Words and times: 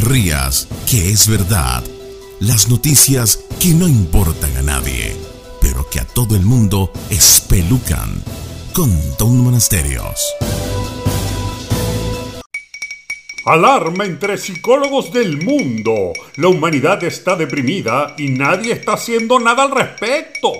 te 0.00 0.08
que 0.90 1.10
es 1.10 1.28
verdad. 1.28 1.84
Las 2.40 2.68
noticias 2.68 3.44
que 3.60 3.74
no 3.74 3.86
importan 3.86 4.56
a 4.56 4.62
nadie, 4.62 5.14
pero 5.60 5.88
que 5.88 6.00
a 6.00 6.04
todo 6.04 6.34
el 6.34 6.42
mundo 6.42 6.92
espelucan. 7.10 8.10
Con 8.72 8.90
Don 9.18 9.38
Monasterios. 9.38 10.34
Alarma 13.46 14.04
entre 14.04 14.36
psicólogos 14.36 15.12
del 15.12 15.44
mundo. 15.44 16.12
La 16.38 16.48
humanidad 16.48 17.04
está 17.04 17.36
deprimida 17.36 18.16
y 18.18 18.30
nadie 18.30 18.72
está 18.72 18.94
haciendo 18.94 19.38
nada 19.38 19.62
al 19.62 19.70
respecto. 19.70 20.58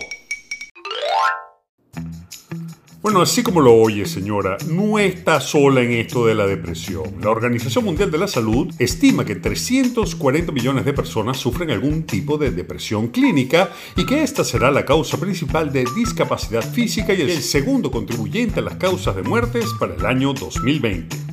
Bueno, 3.04 3.20
así 3.20 3.42
como 3.42 3.60
lo 3.60 3.74
oye, 3.74 4.06
señora, 4.06 4.56
no 4.66 4.98
está 4.98 5.38
sola 5.38 5.82
en 5.82 5.90
esto 5.90 6.24
de 6.24 6.34
la 6.34 6.46
depresión. 6.46 7.02
La 7.20 7.28
Organización 7.28 7.84
Mundial 7.84 8.10
de 8.10 8.16
la 8.16 8.26
Salud 8.26 8.72
estima 8.78 9.26
que 9.26 9.36
340 9.36 10.50
millones 10.52 10.86
de 10.86 10.94
personas 10.94 11.36
sufren 11.36 11.70
algún 11.70 12.04
tipo 12.04 12.38
de 12.38 12.50
depresión 12.50 13.08
clínica 13.08 13.70
y 13.94 14.06
que 14.06 14.22
esta 14.22 14.42
será 14.42 14.70
la 14.70 14.86
causa 14.86 15.18
principal 15.18 15.70
de 15.70 15.84
discapacidad 15.94 16.62
física 16.62 17.12
y 17.12 17.20
el 17.20 17.42
segundo 17.42 17.90
contribuyente 17.90 18.60
a 18.60 18.62
las 18.62 18.76
causas 18.76 19.14
de 19.16 19.22
muertes 19.22 19.66
para 19.78 19.94
el 19.94 20.06
año 20.06 20.32
2020. 20.32 21.23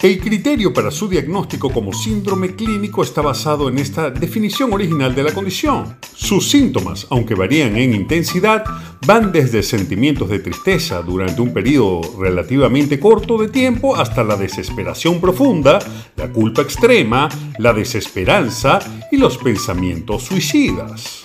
El 0.00 0.20
criterio 0.20 0.72
para 0.72 0.92
su 0.92 1.08
diagnóstico 1.08 1.70
como 1.72 1.92
síndrome 1.92 2.54
clínico 2.54 3.02
está 3.02 3.20
basado 3.20 3.68
en 3.68 3.78
esta 3.80 4.10
definición 4.10 4.72
original 4.72 5.12
de 5.12 5.24
la 5.24 5.32
condición. 5.32 5.96
Sus 6.14 6.48
síntomas, 6.48 7.08
aunque 7.10 7.34
varían 7.34 7.76
en 7.76 7.92
intensidad, 7.92 8.64
van 9.04 9.32
desde 9.32 9.64
sentimientos 9.64 10.28
de 10.28 10.38
tristeza 10.38 11.02
durante 11.02 11.40
un 11.40 11.52
periodo 11.52 12.00
relativamente 12.20 13.00
corto 13.00 13.38
de 13.38 13.48
tiempo 13.48 13.96
hasta 13.96 14.22
la 14.22 14.36
desesperación 14.36 15.20
profunda, 15.20 15.80
la 16.14 16.28
culpa 16.28 16.62
extrema, 16.62 17.28
la 17.58 17.72
desesperanza 17.72 18.78
y 19.10 19.16
los 19.16 19.36
pensamientos 19.36 20.22
suicidas. 20.22 21.22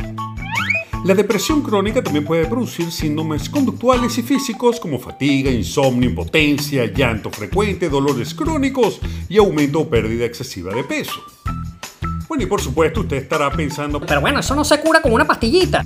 La 1.04 1.14
depresión 1.14 1.62
crónica 1.62 2.02
también 2.02 2.24
puede 2.24 2.46
producir 2.46 2.90
síndromes 2.90 3.50
conductuales 3.50 4.18
y 4.18 4.24
físicos 4.24 4.80
como 4.80 4.98
fatiga, 4.98 5.52
insomnio, 5.52 6.10
impotencia, 6.10 6.86
llanto 6.86 7.30
frecuente, 7.30 7.90
dolores 7.90 8.34
crónicos 8.34 9.02
y 9.28 9.38
aumento 9.38 9.82
o 9.82 9.90
pérdida 9.90 10.24
excesiva 10.24 10.74
de 10.74 10.86
peso. 10.86 11.22
Bueno, 12.30 12.46
y 12.46 12.48
por 12.48 12.62
supuesto 12.62 13.02
usted 13.02 13.18
estará 13.18 13.52
pensando... 13.52 14.00
Pero 14.00 14.22
bueno, 14.22 14.40
eso 14.40 14.56
no 14.56 14.64
se 14.64 14.80
cura 14.80 15.02
con 15.02 15.12
una 15.12 15.28
pastillita. 15.28 15.86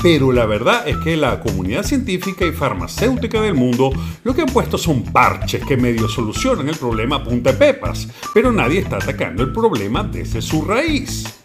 Pero 0.00 0.30
la 0.30 0.46
verdad 0.46 0.88
es 0.88 0.96
que 0.98 1.16
la 1.16 1.40
comunidad 1.40 1.82
científica 1.82 2.46
y 2.46 2.52
farmacéutica 2.52 3.42
del 3.42 3.54
mundo 3.54 3.90
lo 4.22 4.34
que 4.34 4.42
han 4.42 4.48
puesto 4.48 4.78
son 4.78 5.02
parches 5.02 5.64
que 5.66 5.76
medio 5.76 6.08
solucionan 6.08 6.68
el 6.68 6.76
problema 6.76 7.16
a 7.16 7.24
punta 7.24 7.50
de 7.50 7.58
pepas, 7.58 8.06
pero 8.32 8.52
nadie 8.52 8.78
está 8.78 8.96
atacando 8.98 9.42
el 9.42 9.52
problema 9.52 10.04
desde 10.04 10.40
su 10.40 10.64
raíz. 10.64 11.39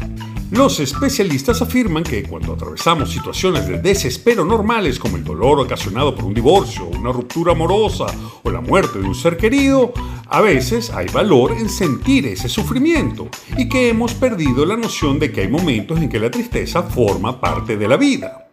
Los 0.55 0.79
especialistas 0.79 1.61
afirman 1.61 2.01
que 2.01 2.23
cuando 2.23 2.53
atravesamos 2.53 3.11
situaciones 3.11 3.67
de 3.67 3.81
desespero 3.81 4.45
normales 4.45 4.97
como 4.97 5.17
el 5.17 5.23
dolor 5.25 5.59
ocasionado 5.59 6.15
por 6.15 6.23
un 6.23 6.33
divorcio, 6.33 6.85
una 6.85 7.11
ruptura 7.11 7.51
amorosa 7.51 8.05
o 8.41 8.49
la 8.49 8.61
muerte 8.61 8.99
de 8.99 9.05
un 9.05 9.15
ser 9.15 9.35
querido, 9.35 9.91
a 10.29 10.39
veces 10.39 10.91
hay 10.91 11.07
valor 11.07 11.51
en 11.51 11.67
sentir 11.67 12.25
ese 12.27 12.47
sufrimiento 12.47 13.27
y 13.57 13.67
que 13.67 13.89
hemos 13.89 14.13
perdido 14.13 14.65
la 14.65 14.77
noción 14.77 15.19
de 15.19 15.29
que 15.29 15.41
hay 15.41 15.49
momentos 15.49 15.99
en 15.99 16.07
que 16.07 16.21
la 16.21 16.31
tristeza 16.31 16.83
forma 16.83 17.41
parte 17.41 17.75
de 17.75 17.87
la 17.89 17.97
vida. 17.97 18.47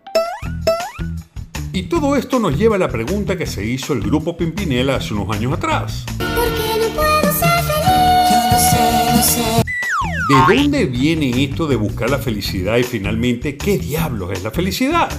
Y 1.72 1.84
todo 1.84 2.16
esto 2.16 2.40
nos 2.40 2.58
lleva 2.58 2.74
a 2.74 2.80
la 2.80 2.88
pregunta 2.88 3.38
que 3.38 3.46
se 3.46 3.64
hizo 3.64 3.92
el 3.92 4.00
grupo 4.00 4.36
Pimpinela 4.36 4.96
hace 4.96 5.14
unos 5.14 5.34
años 5.36 5.52
atrás. 5.52 6.04
¿Por 6.18 6.26
qué 6.26 6.80
no 6.80 6.96
puedo? 6.96 7.22
Yo 7.22 7.30
no 8.50 8.58
sé, 8.58 9.16
no 9.16 9.22
sé. 9.22 9.71
¿De 10.28 10.56
dónde 10.56 10.86
viene 10.86 11.42
esto 11.42 11.66
de 11.66 11.76
buscar 11.76 12.08
la 12.08 12.18
felicidad 12.18 12.76
y 12.76 12.84
finalmente 12.84 13.56
qué 13.56 13.78
diablos 13.78 14.30
es 14.32 14.42
la 14.42 14.50
felicidad? 14.50 15.10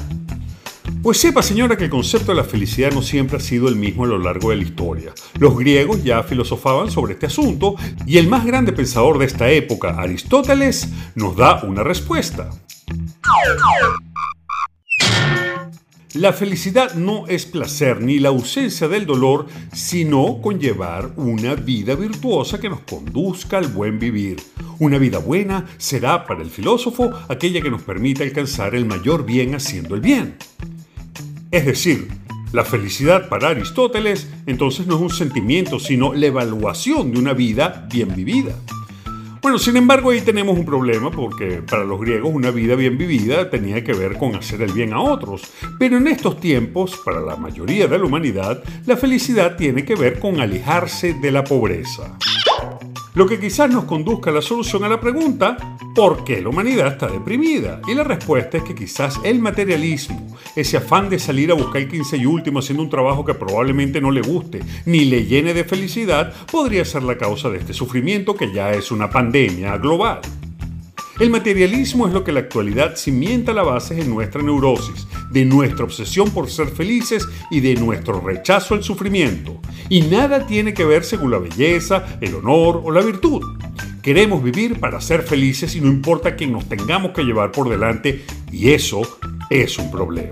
Pues 1.01 1.19
sepa 1.19 1.41
señora 1.41 1.75
que 1.75 1.85
el 1.85 1.89
concepto 1.89 2.31
de 2.31 2.37
la 2.37 2.45
felicidad 2.45 2.91
no 2.93 3.01
siempre 3.01 3.37
ha 3.37 3.41
sido 3.41 3.67
el 3.67 3.75
mismo 3.75 4.05
a 4.05 4.07
lo 4.07 4.17
largo 4.17 4.51
de 4.51 4.55
la 4.55 4.63
historia. 4.63 5.13
Los 5.37 5.57
griegos 5.57 6.03
ya 6.03 6.23
filosofaban 6.23 6.89
sobre 6.89 7.13
este 7.13 7.25
asunto 7.25 7.75
y 8.05 8.17
el 8.17 8.27
más 8.29 8.45
grande 8.45 8.71
pensador 8.71 9.17
de 9.17 9.25
esta 9.25 9.49
época, 9.49 9.99
Aristóteles, 9.99 10.87
nos 11.15 11.35
da 11.35 11.61
una 11.63 11.83
respuesta. 11.83 12.49
La 16.13 16.31
felicidad 16.31 16.93
no 16.93 17.27
es 17.27 17.45
placer 17.45 17.99
ni 17.99 18.19
la 18.19 18.29
ausencia 18.29 18.87
del 18.87 19.05
dolor, 19.05 19.47
sino 19.73 20.41
conllevar 20.41 21.11
una 21.17 21.55
vida 21.55 21.95
virtuosa 21.95 22.59
que 22.59 22.69
nos 22.69 22.81
conduzca 22.81 23.57
al 23.57 23.67
buen 23.67 23.99
vivir. 23.99 24.37
Una 24.79 24.97
vida 24.97 25.19
buena 25.19 25.65
será 25.77 26.25
para 26.25 26.41
el 26.41 26.49
filósofo 26.49 27.11
aquella 27.29 27.61
que 27.61 27.69
nos 27.69 27.83
permita 27.83 28.23
alcanzar 28.23 28.75
el 28.75 28.85
mayor 28.85 29.25
bien 29.25 29.55
haciendo 29.55 29.95
el 29.95 30.01
bien. 30.01 30.35
Es 31.51 31.65
decir, 31.65 32.07
la 32.51 32.63
felicidad 32.63 33.29
para 33.29 33.49
Aristóteles 33.49 34.27
entonces 34.45 34.87
no 34.87 34.95
es 34.95 35.01
un 35.01 35.09
sentimiento, 35.09 35.79
sino 35.79 36.13
la 36.13 36.27
evaluación 36.27 37.11
de 37.11 37.19
una 37.19 37.33
vida 37.33 37.87
bien 37.91 38.15
vivida. 38.15 38.55
Bueno, 39.43 39.59
sin 39.59 39.75
embargo 39.75 40.11
ahí 40.11 40.21
tenemos 40.21 40.57
un 40.57 40.63
problema 40.63 41.11
porque 41.11 41.61
para 41.69 41.83
los 41.83 41.99
griegos 41.99 42.31
una 42.33 42.49
vida 42.49 42.75
bien 42.75 42.97
vivida 42.97 43.49
tenía 43.49 43.83
que 43.83 43.91
ver 43.91 44.17
con 44.17 44.35
hacer 44.35 44.61
el 44.61 44.71
bien 44.71 44.93
a 44.93 45.01
otros. 45.01 45.41
Pero 45.77 45.97
en 45.97 46.07
estos 46.07 46.39
tiempos, 46.39 46.95
para 47.03 47.19
la 47.19 47.35
mayoría 47.35 47.87
de 47.87 47.97
la 47.97 48.05
humanidad, 48.05 48.63
la 48.85 48.95
felicidad 48.95 49.57
tiene 49.57 49.83
que 49.83 49.95
ver 49.95 50.19
con 50.19 50.39
alejarse 50.39 51.13
de 51.15 51.31
la 51.31 51.43
pobreza. 51.43 52.17
Lo 53.15 53.27
que 53.27 53.39
quizás 53.39 53.69
nos 53.69 53.83
conduzca 53.83 54.31
a 54.31 54.33
la 54.33 54.41
solución 54.41 54.83
a 54.83 54.89
la 54.89 54.99
pregunta, 54.99 55.55
¿por 55.93 56.23
qué 56.23 56.41
la 56.41 56.49
humanidad 56.49 56.87
está 56.87 57.05
deprimida? 57.07 57.79
Y 57.87 57.93
la 57.93 58.03
respuesta 58.03 58.57
es 58.57 58.63
que 58.63 58.73
quizás 58.73 59.19
el 59.23 59.37
materialismo, 59.37 60.35
ese 60.55 60.77
afán 60.77 61.09
de 61.09 61.19
salir 61.19 61.51
a 61.51 61.53
buscar 61.53 61.83
el 61.83 61.89
15 61.89 62.17
y 62.17 62.25
último 62.25 62.57
haciendo 62.57 62.81
un 62.81 62.89
trabajo 62.89 63.23
que 63.23 63.35
probablemente 63.35 64.01
no 64.01 64.09
le 64.09 64.21
guste 64.21 64.61
ni 64.87 65.05
le 65.05 65.25
llene 65.25 65.53
de 65.53 65.63
felicidad, 65.63 66.33
podría 66.51 66.83
ser 66.85 67.03
la 67.03 67.15
causa 67.15 67.51
de 67.51 67.59
este 67.59 67.73
sufrimiento 67.73 68.33
que 68.33 68.51
ya 68.51 68.71
es 68.71 68.89
una 68.89 69.11
pandemia 69.11 69.77
global. 69.77 70.19
El 71.19 71.29
materialismo 71.29 72.07
es 72.07 72.13
lo 72.13 72.23
que 72.23 72.31
la 72.31 72.39
actualidad 72.39 72.95
cimienta 72.95 73.53
la 73.53 73.61
base 73.61 73.93
de 73.93 74.05
nuestra 74.05 74.41
neurosis, 74.41 75.07
de 75.29 75.45
nuestra 75.45 75.85
obsesión 75.85 76.31
por 76.31 76.49
ser 76.49 76.69
felices 76.69 77.27
y 77.51 77.59
de 77.59 77.75
nuestro 77.75 78.19
rechazo 78.19 78.73
al 78.73 78.83
sufrimiento. 78.83 79.52
Y 79.89 80.01
nada 80.01 80.45
tiene 80.45 80.73
que 80.73 80.85
ver 80.85 81.03
según 81.03 81.31
la 81.31 81.39
belleza, 81.39 82.17
el 82.21 82.35
honor 82.35 82.81
o 82.83 82.91
la 82.91 83.01
virtud. 83.01 83.41
Queremos 84.01 84.43
vivir 84.43 84.79
para 84.79 84.99
ser 84.99 85.23
felices 85.23 85.75
y 85.75 85.81
no 85.81 85.87
importa 85.87 86.35
quién 86.35 86.51
nos 86.51 86.67
tengamos 86.67 87.11
que 87.11 87.23
llevar 87.23 87.51
por 87.51 87.69
delante 87.69 88.25
y 88.51 88.71
eso 88.71 89.01
es 89.49 89.77
un 89.77 89.89
problema. 89.89 90.31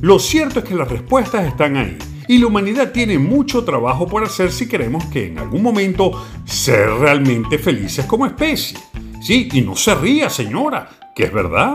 Lo 0.00 0.18
cierto 0.18 0.60
es 0.60 0.64
que 0.64 0.74
las 0.74 0.88
respuestas 0.88 1.46
están 1.46 1.76
ahí 1.76 1.98
y 2.28 2.38
la 2.38 2.46
humanidad 2.46 2.92
tiene 2.92 3.18
mucho 3.18 3.64
trabajo 3.64 4.06
por 4.06 4.24
hacer 4.24 4.52
si 4.52 4.68
queremos 4.68 5.04
que 5.06 5.26
en 5.26 5.38
algún 5.38 5.62
momento 5.62 6.24
ser 6.44 6.88
realmente 6.88 7.58
felices 7.58 8.06
como 8.06 8.26
especie. 8.26 8.78
Sí, 9.20 9.48
y 9.52 9.60
no 9.60 9.76
se 9.76 9.94
ría, 9.94 10.30
señora, 10.30 10.88
que 11.14 11.24
es 11.24 11.32
verdad. 11.32 11.74